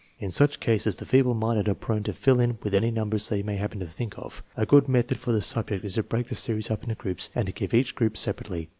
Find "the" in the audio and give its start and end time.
0.95-1.05, 5.31-5.43, 6.25-6.33